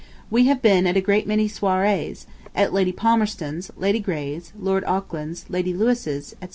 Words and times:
We 0.31 0.45
have 0.47 0.63
been 0.63 0.87
at 0.87 0.97
a 0.97 0.99
great 0.99 1.27
many 1.27 1.47
soirées, 1.47 2.25
at 2.55 2.73
Lady 2.73 2.91
Palmerston's, 2.91 3.69
Lady 3.77 3.99
Grey's, 3.99 4.51
Lord 4.57 4.83
Auckland's, 4.85 5.45
Lady 5.47 5.75
Lewis's, 5.75 6.31
etc. 6.41 6.49